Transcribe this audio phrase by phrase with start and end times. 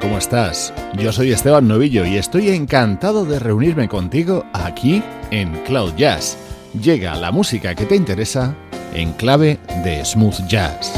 [0.00, 0.72] ¿Cómo estás?
[0.94, 6.38] Yo soy Esteban Novillo y estoy encantado de reunirme contigo aquí en Cloud Jazz.
[6.80, 8.54] Llega la música que te interesa
[8.94, 10.94] en clave de smooth jazz.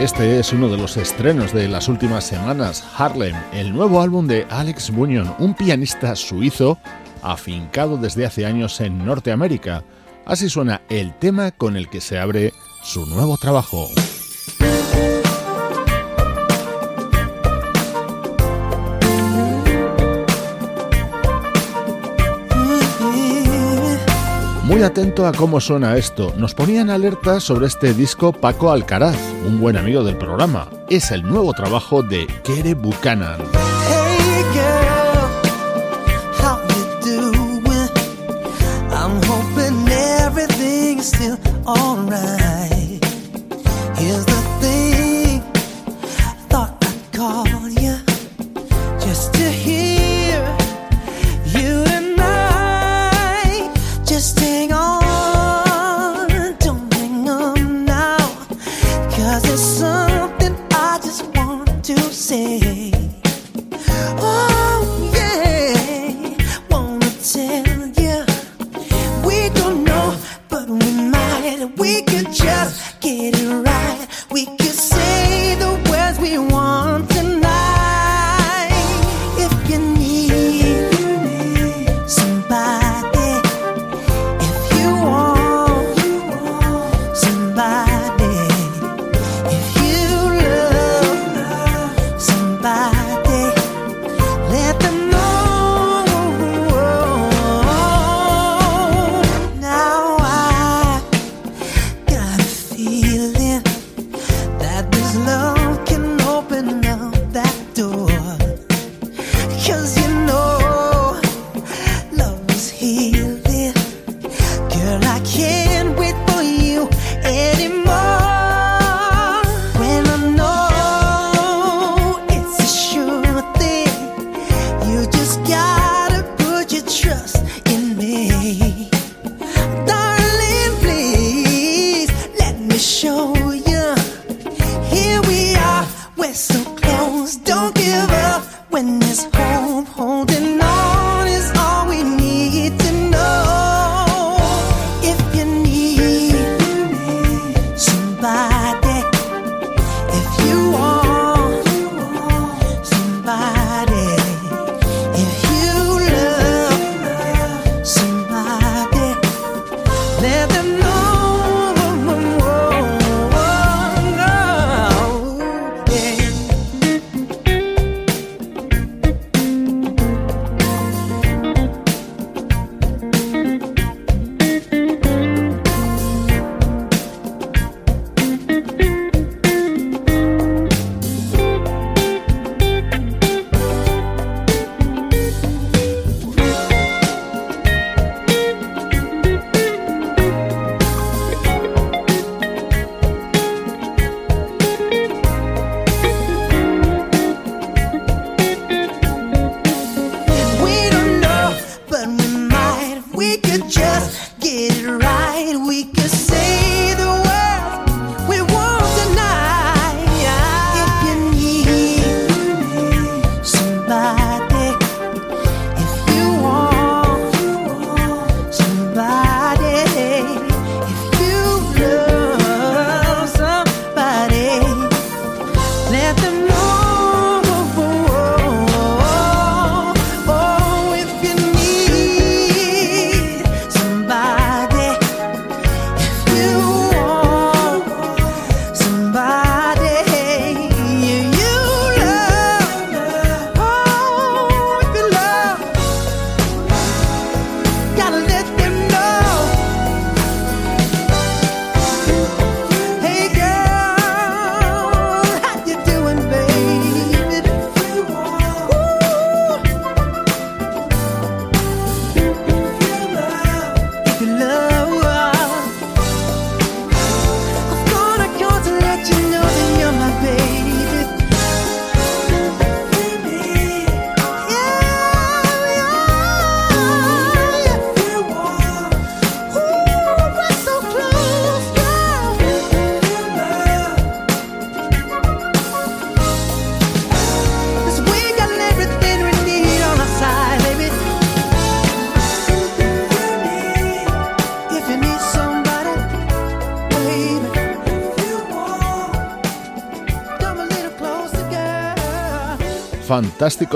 [0.00, 4.46] Este es uno de los estrenos de las últimas semanas, Harlem, el nuevo álbum de
[4.48, 6.78] Alex Bunyon, un pianista suizo
[7.20, 9.84] afincado desde hace años en Norteamérica.
[10.24, 13.90] Así suena el tema con el que se abre su nuevo trabajo.
[24.70, 26.32] Muy atento a cómo suena esto.
[26.36, 30.68] Nos ponían alerta sobre este disco Paco Alcaraz, un buen amigo del programa.
[30.88, 33.40] Es el nuevo trabajo de Kere Buchanan.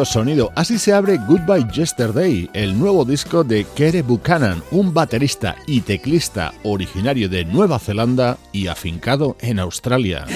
[0.04, 0.52] sonido.
[0.54, 6.52] Así se abre Goodbye Yesterday, el nuevo disco de Kere Buchanan, un baterista y teclista
[6.62, 10.26] originario de Nueva Zelanda y afincado en Australia.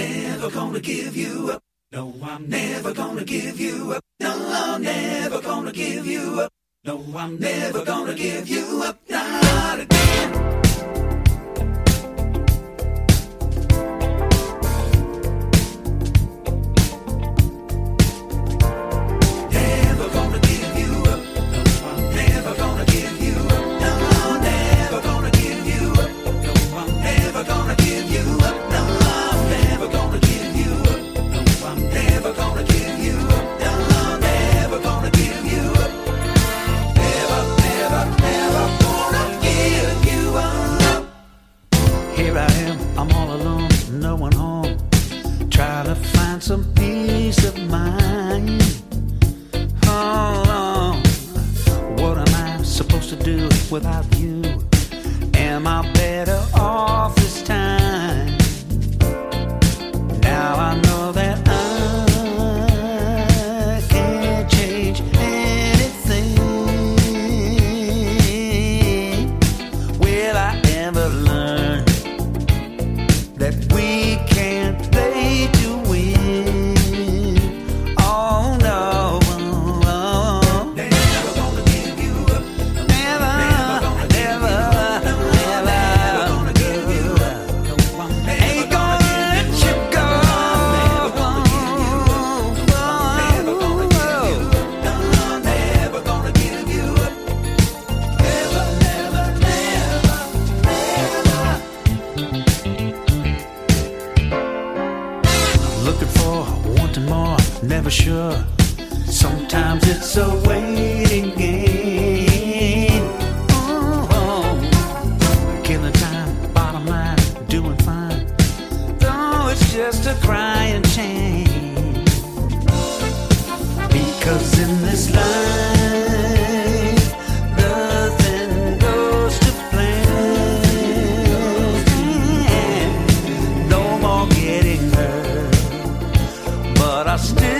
[137.19, 137.58] still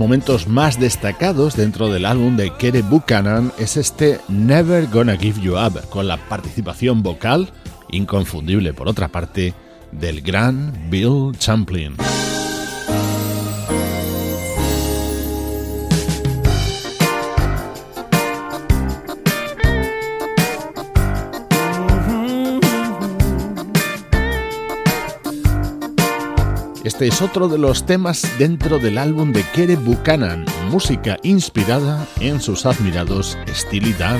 [0.00, 5.58] momentos más destacados dentro del álbum de Kere Buchanan es este Never Gonna Give You
[5.58, 7.50] Up, con la participación vocal,
[7.90, 9.52] inconfundible por otra parte,
[9.92, 11.96] del gran Bill Champlin.
[26.90, 32.40] Este es otro de los temas dentro del álbum de Kere Buchanan, música inspirada en
[32.40, 34.18] sus admirados Steely Dan.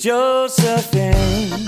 [0.00, 1.67] Josephine.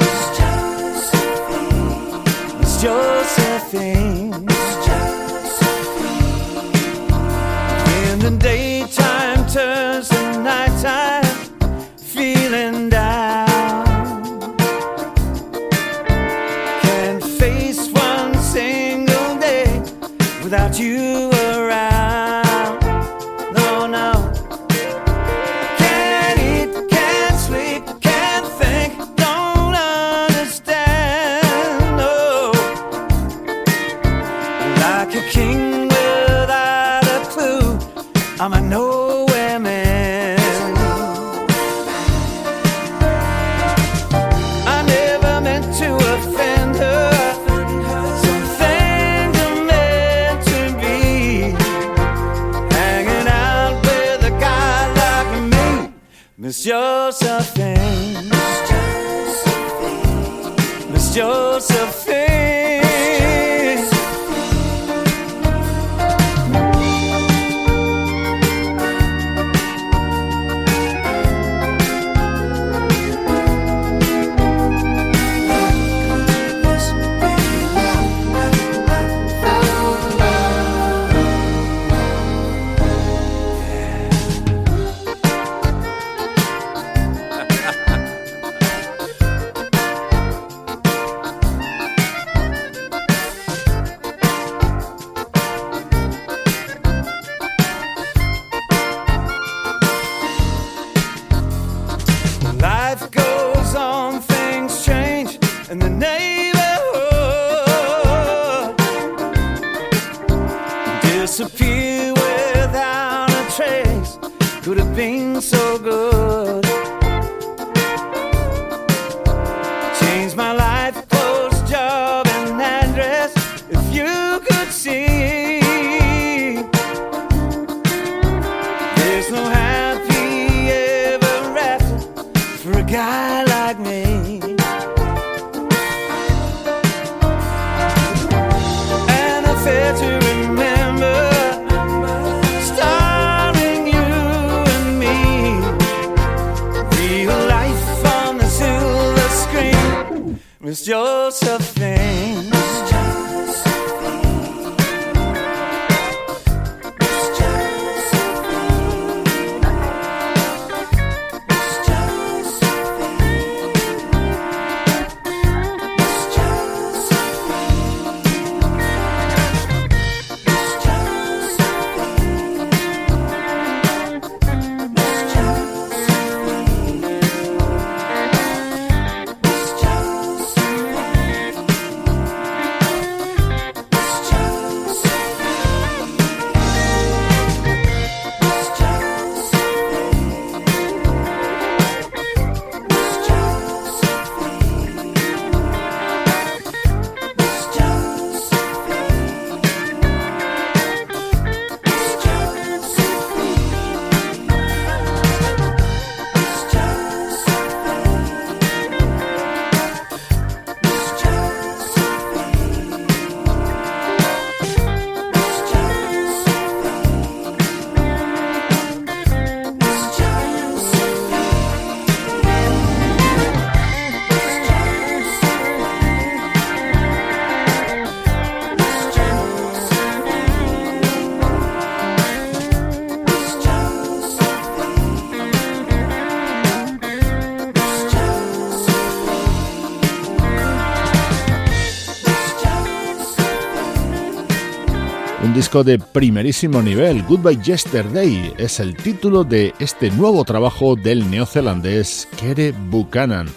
[245.70, 252.26] Disco de primerísimo nivel, Goodbye Yesterday, es el título de este nuevo trabajo del neozelandés
[252.36, 253.48] Kere Buchanan.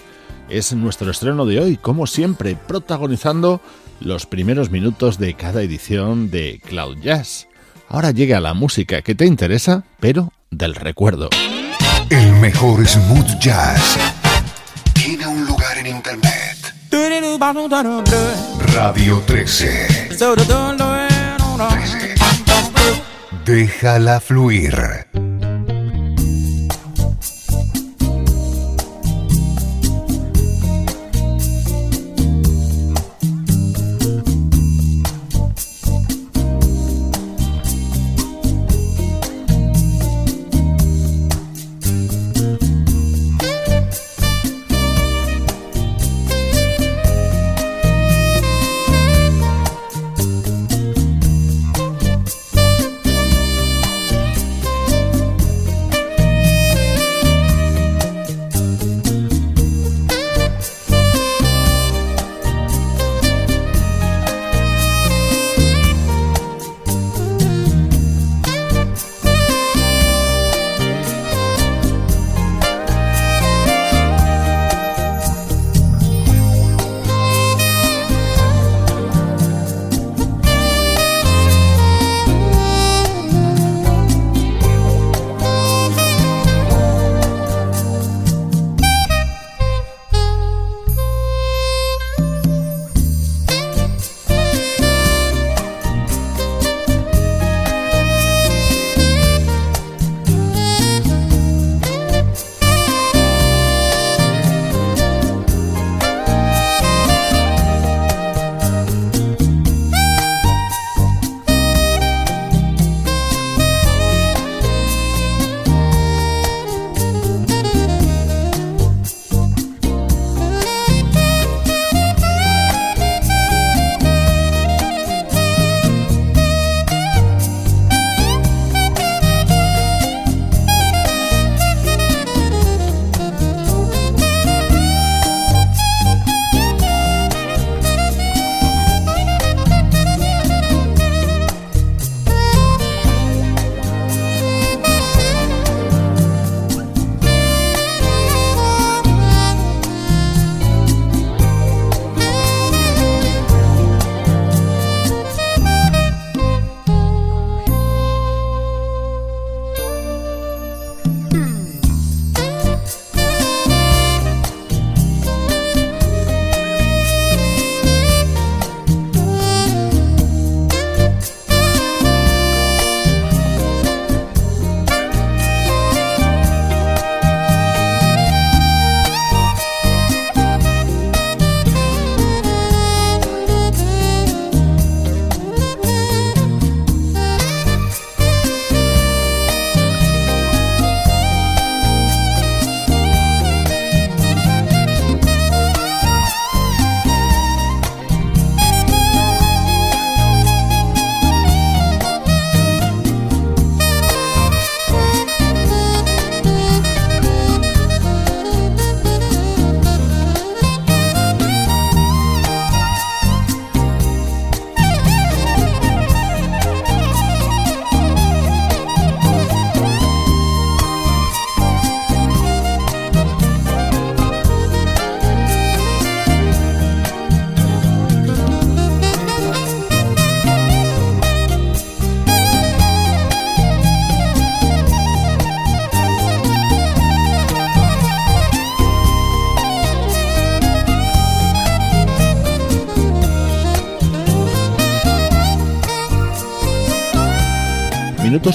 [0.48, 3.60] Es nuestro estreno de hoy, como siempre, protagonizando
[3.98, 7.48] los primeros minutos de cada edición de Cloud Jazz.
[7.88, 11.30] Ahora llega la música que te interesa, pero del recuerdo.
[12.10, 13.98] El mejor smooth jazz
[14.92, 16.74] tiene un lugar en internet.
[18.72, 20.10] Radio 13.
[23.42, 25.04] Déjala fluir.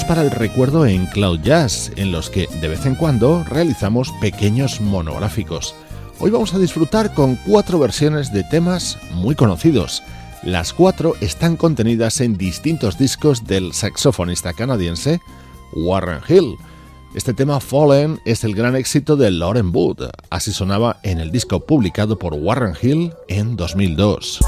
[0.10, 4.82] Para el recuerdo en Cloud Jazz, en los que de vez en cuando realizamos pequeños
[4.82, 5.76] monográficos.
[6.20, 10.02] Hoy vamos a disfrutar con cuatro versiones de temas muy conocidos.
[10.42, 15.22] Las cuatro están contenidas en distintos discos del saxofonista canadiense
[15.74, 16.58] Warren Hill.
[17.14, 21.60] Este tema Fallen es el gran éxito de Lauren Wood, así sonaba en el disco
[21.60, 24.40] publicado por Warren Hill en 2002.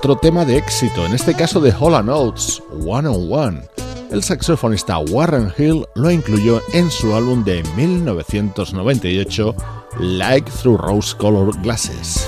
[0.00, 3.62] Otro tema de éxito, en este caso de Holland Oates, One on One.
[4.10, 9.54] El saxofonista Warren Hill lo incluyó en su álbum de 1998,
[9.98, 12.26] Like Through Rose Colored Glasses.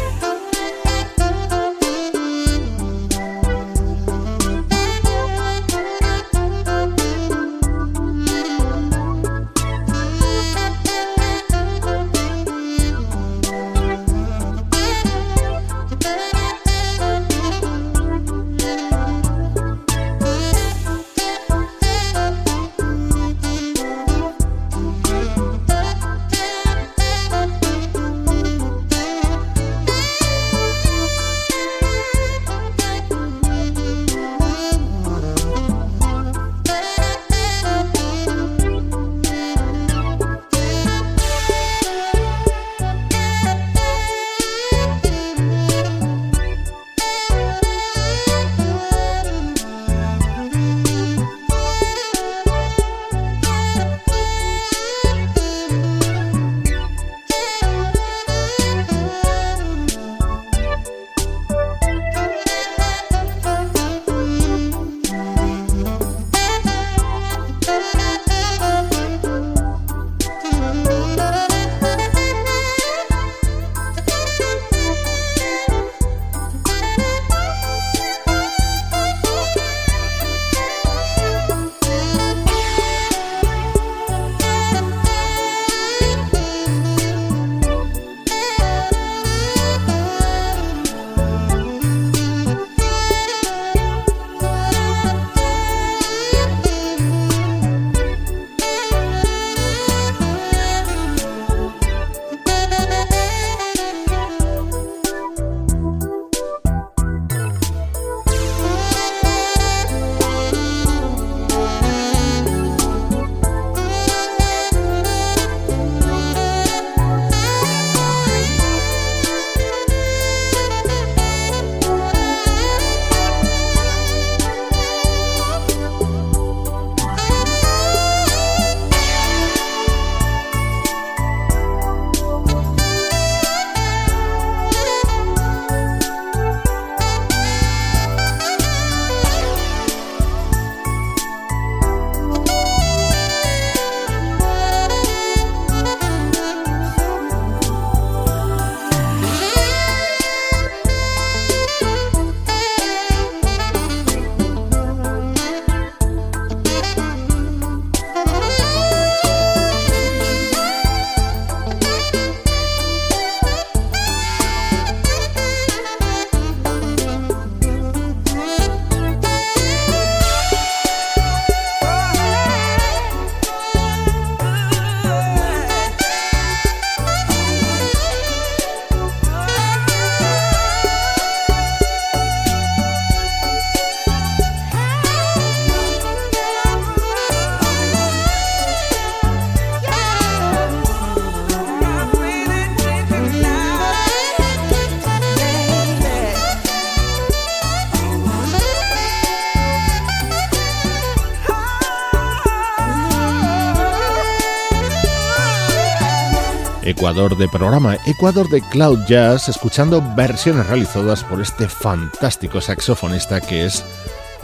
[207.13, 213.67] Ecuador de programa, Ecuador de Cloud Jazz, escuchando versiones realizadas por este fantástico saxofonista que
[213.67, 213.85] es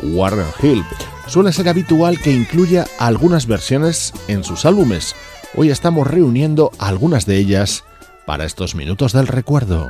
[0.02, 0.84] Warren Hill.
[1.28, 5.16] Suele ser habitual que incluya algunas versiones en sus álbumes.
[5.54, 7.84] Hoy estamos reuniendo algunas de ellas
[8.26, 9.88] para estos minutos del recuerdo.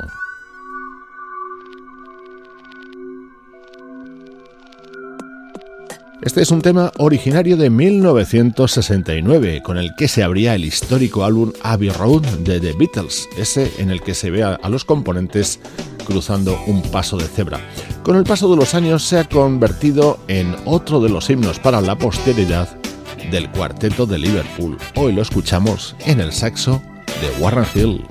[6.28, 11.54] Este es un tema originario de 1969, con el que se abría el histórico álbum
[11.62, 15.58] Abbey Road de The Beatles, ese en el que se ve a los componentes
[16.04, 17.58] cruzando un paso de cebra.
[18.02, 21.80] Con el paso de los años se ha convertido en otro de los himnos para
[21.80, 22.68] la posteridad
[23.30, 24.76] del cuarteto de Liverpool.
[24.96, 26.82] Hoy lo escuchamos en el saxo
[27.22, 28.04] de Warren Hill.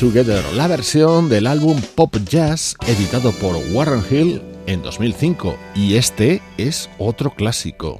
[0.00, 6.40] Together, la versión del álbum Pop Jazz editado por Warren Hill en 2005 y este
[6.56, 7.98] es otro clásico.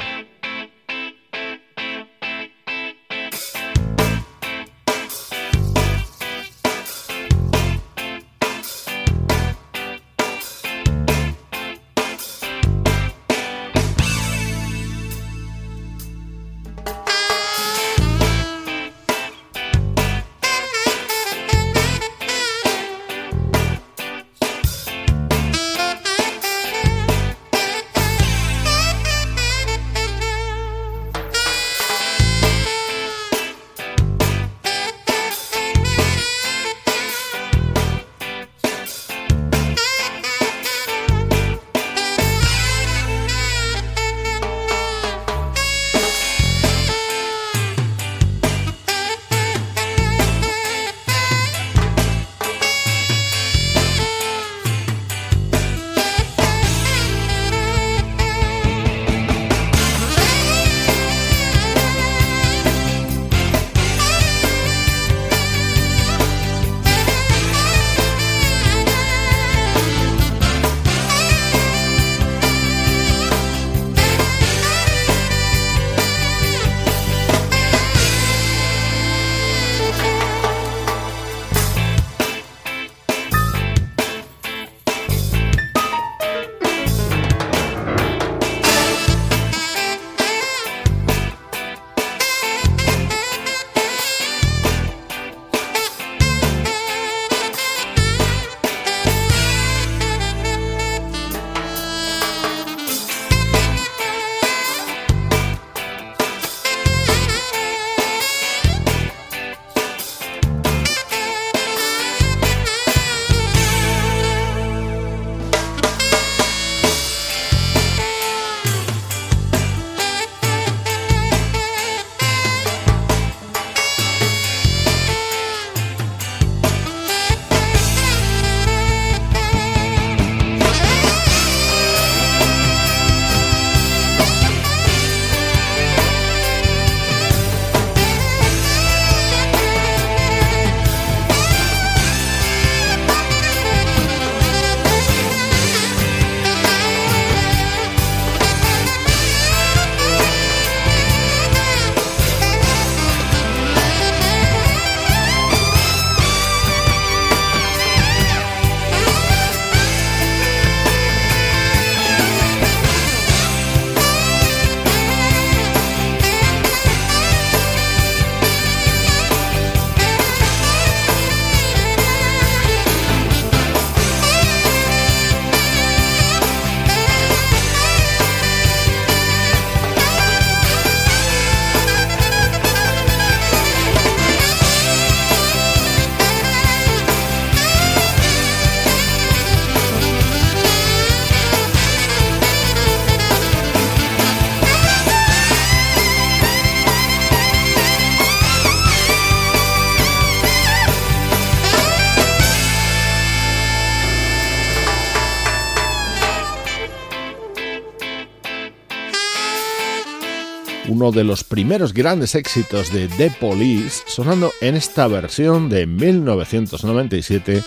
[211.12, 217.62] De los primeros grandes éxitos de The Police, sonando en esta versión de 1997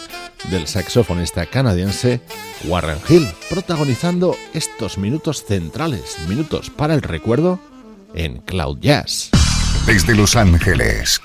[0.49, 2.21] del saxofonista canadiense
[2.65, 7.59] Warren Hill, protagonizando estos minutos centrales, minutos para el recuerdo,
[8.13, 9.29] en Cloud Jazz.
[9.85, 11.21] Desde Los Ángeles,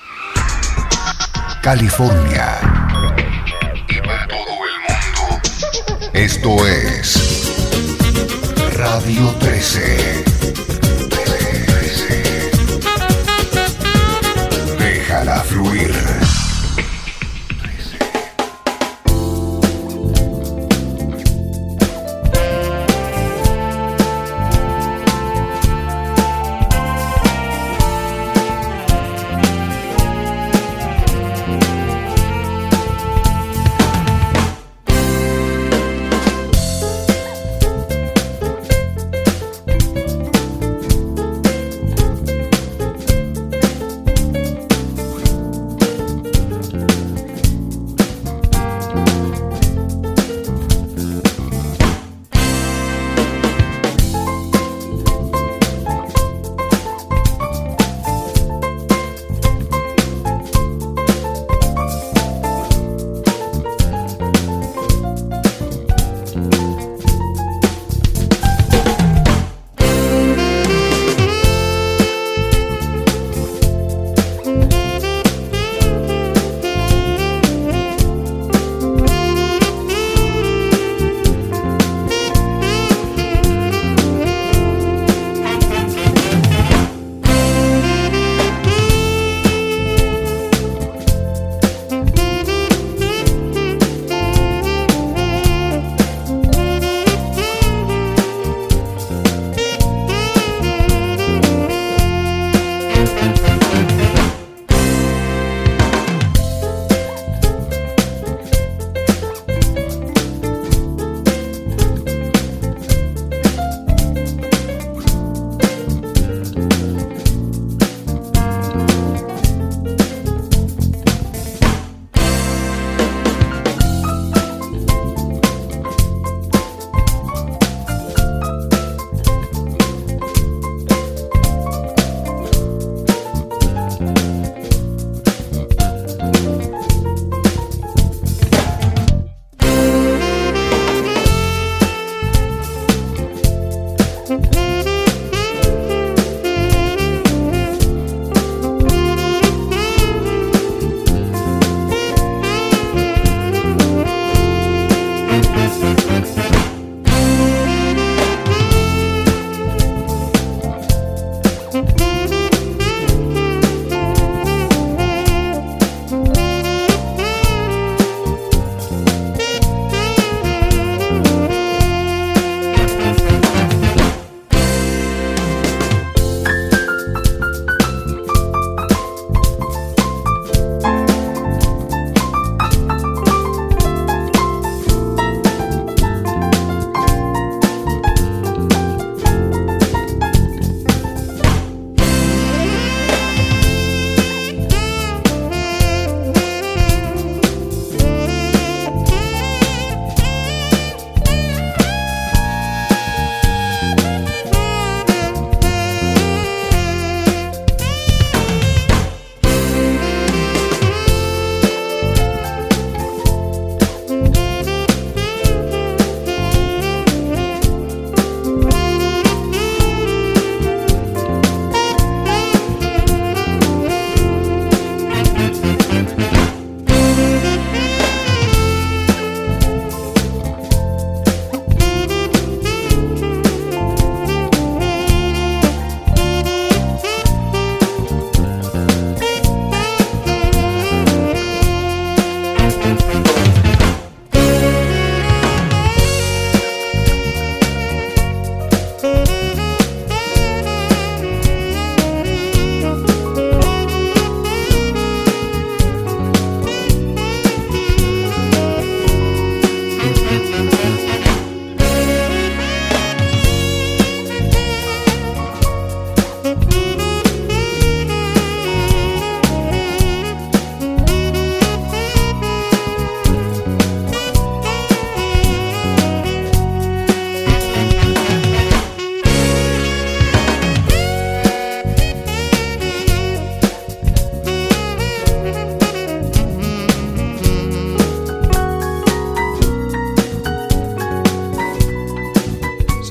[1.61, 2.59] California
[3.87, 5.41] y para todo el mundo,
[6.13, 7.39] esto es
[8.75, 10.68] Radio 13.
[15.39, 16.28] Déjala fluir.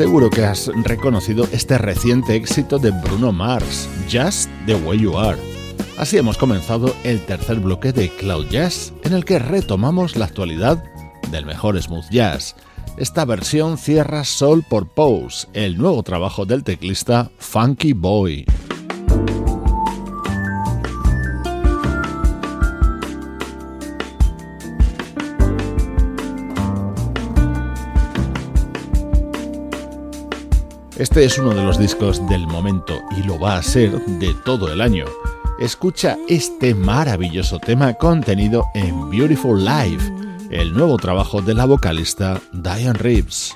[0.08, 5.38] Seguro que has reconocido este reciente éxito de Bruno Mars, Just the Way You Are.
[5.98, 10.82] Así hemos comenzado el tercer bloque de Cloud Jazz, en el que retomamos la actualidad
[11.30, 12.56] del mejor smooth jazz.
[12.96, 18.46] Esta versión cierra Soul por Pose, el nuevo trabajo del teclista Funky Boy.
[30.98, 34.72] Este es uno de los discos del momento y lo va a ser de todo
[34.72, 35.04] el año.
[35.60, 40.12] Escucha este maravilloso tema contenido en Beautiful Life,
[40.50, 43.54] el nuevo trabajo de la vocalista Diane Reeves.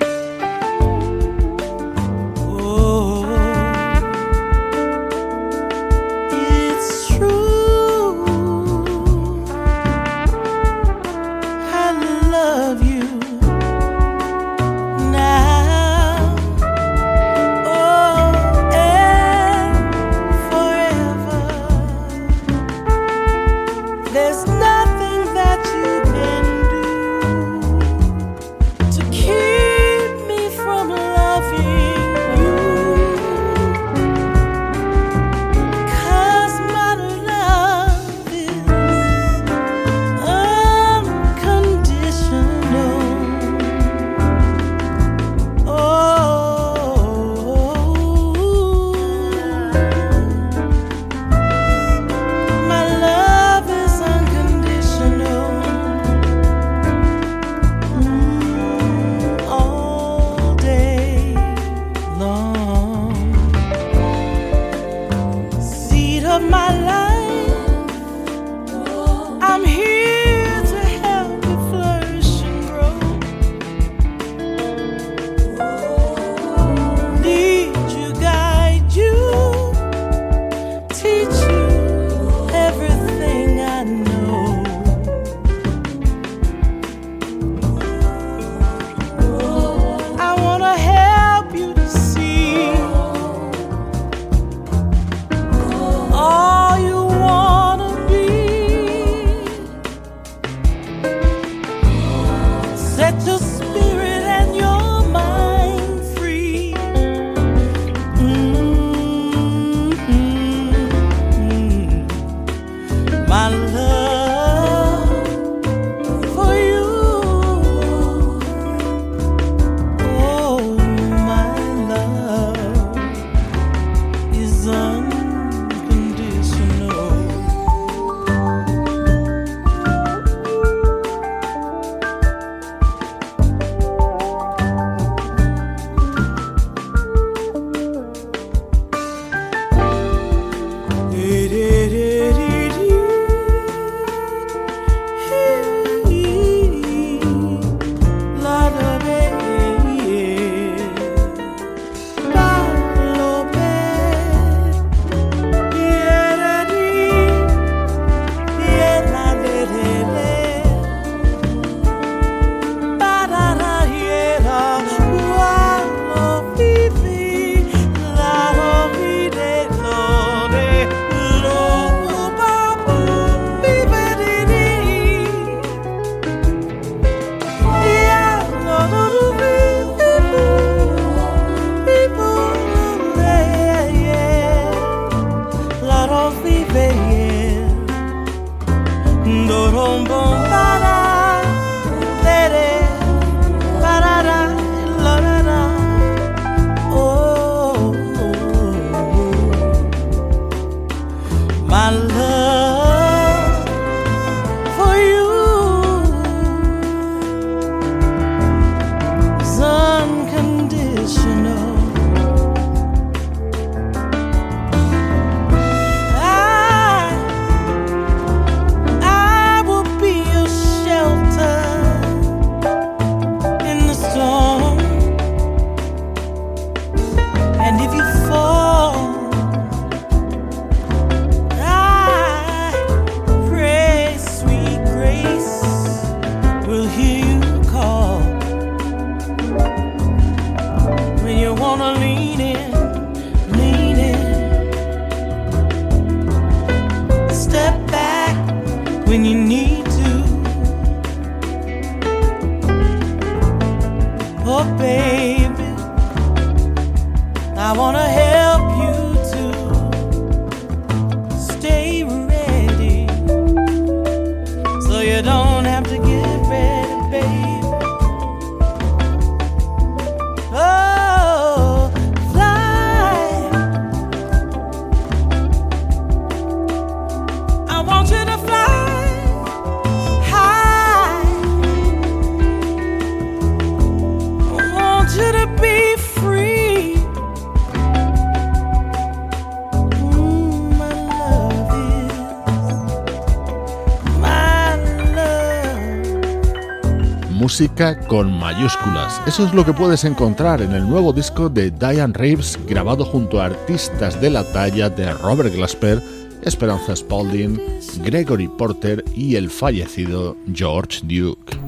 [297.53, 299.21] Música con mayúsculas.
[299.27, 303.43] Eso es lo que puedes encontrar en el nuevo disco de Diane Reeves, grabado junto
[303.43, 306.03] a artistas de la talla de Robert Glasper,
[306.41, 307.61] Esperanza Spalding,
[308.05, 311.59] Gregory Porter y el fallecido George Duke.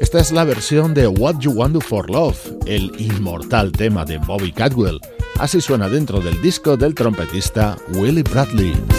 [0.00, 4.18] Esta es la versión de What You Want Do For Love, el inmortal tema de
[4.18, 5.00] Bobby Cadwell.
[5.38, 8.95] Así suena dentro del disco del trompetista Willie Bradley.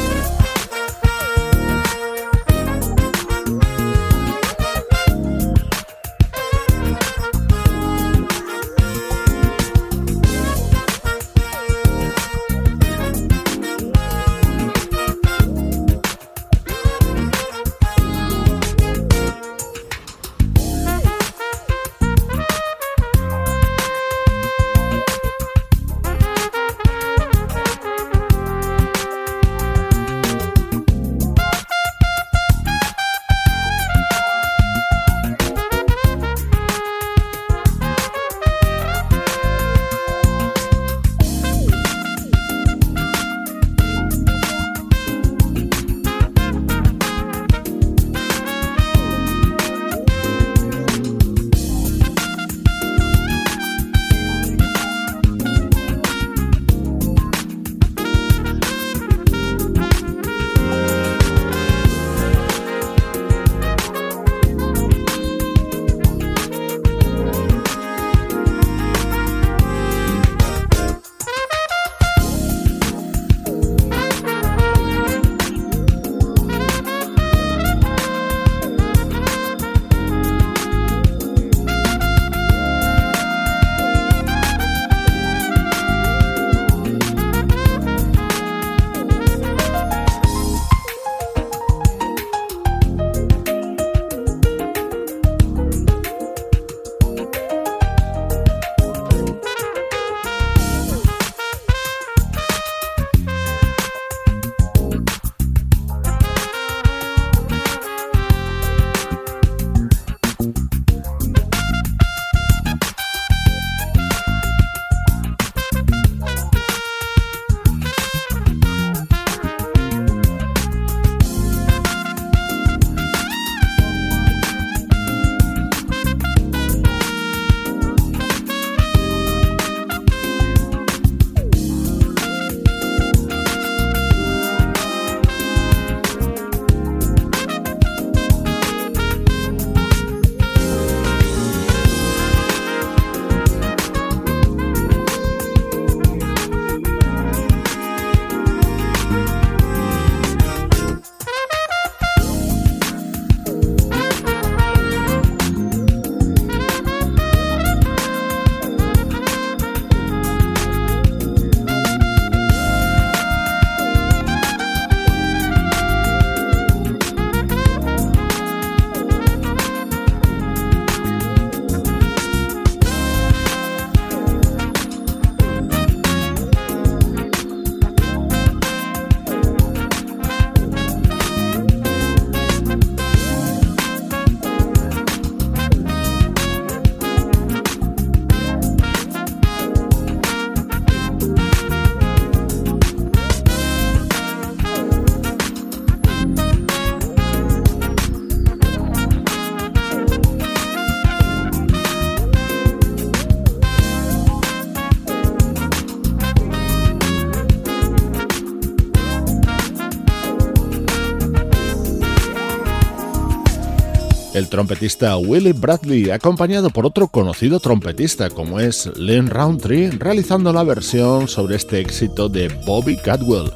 [214.47, 220.63] El trompetista Willie Bradley, acompañado por otro conocido trompetista como es Len Roundtree, realizando la
[220.63, 223.51] versión sobre este éxito de Bobby Cadwell.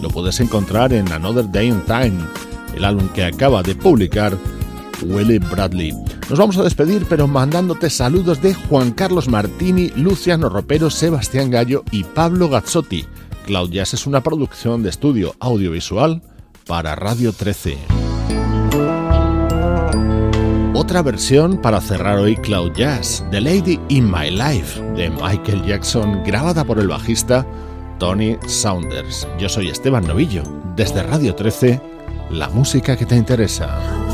[0.00, 2.18] Lo puedes encontrar en Another Day in Time,
[2.76, 4.38] el álbum que acaba de publicar
[5.02, 5.92] Willie Bradley.
[6.30, 11.82] Nos vamos a despedir, pero mandándote saludos de Juan Carlos Martini, Luciano Ropero, Sebastián Gallo
[11.90, 13.04] y Pablo Gazzotti.
[13.46, 16.22] Cloud Jazz es una producción de estudio audiovisual
[16.66, 17.96] para Radio 13
[20.76, 26.22] otra versión para cerrar hoy Cloud Jazz, The Lady in My Life, de Michael Jackson,
[26.22, 27.46] grabada por el bajista
[27.98, 29.26] Tony Saunders.
[29.38, 30.42] Yo soy Esteban Novillo,
[30.76, 31.80] desde Radio 13,
[32.30, 34.05] la música que te interesa.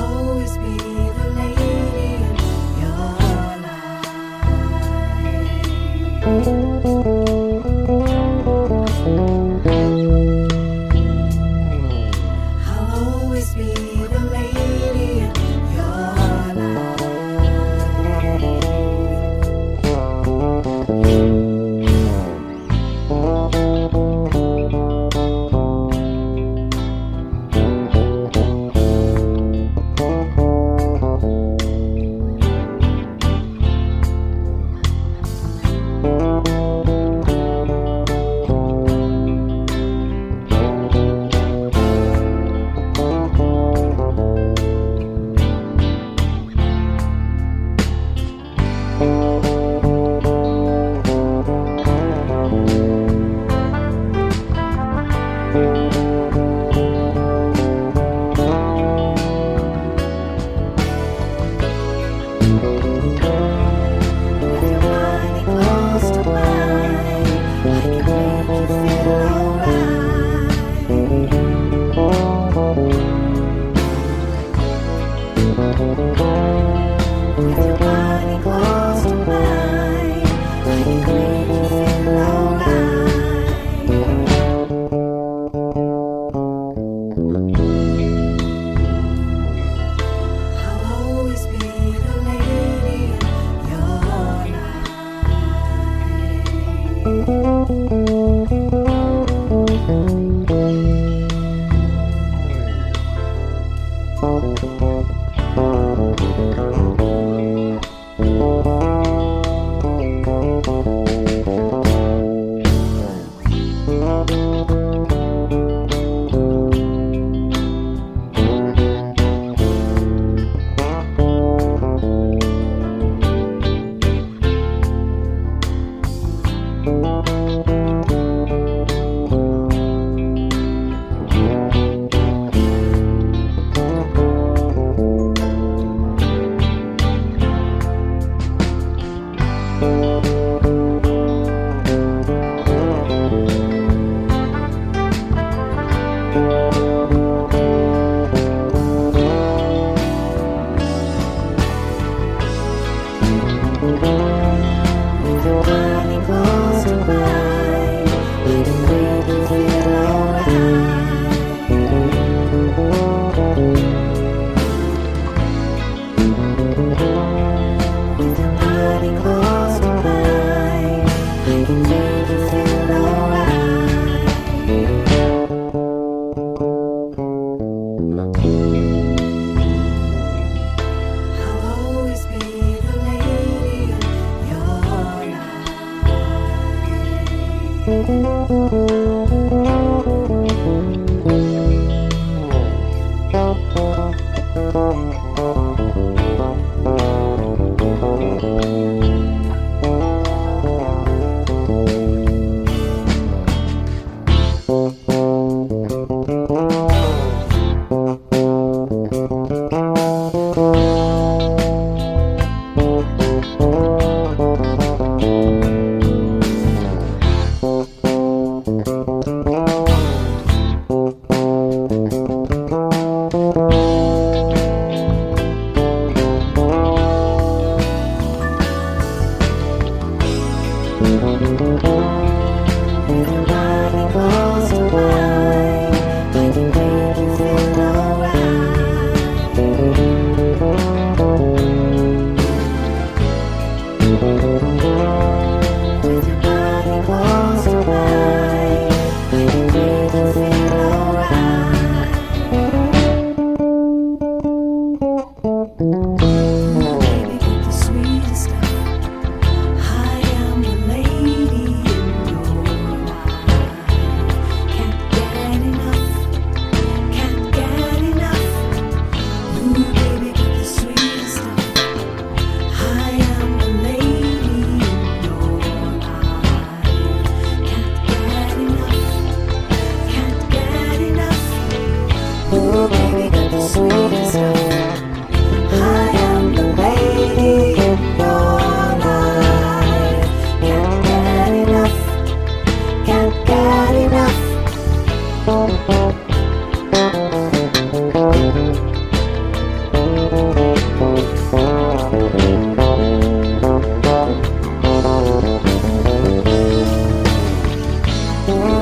[308.44, 308.81] Oh.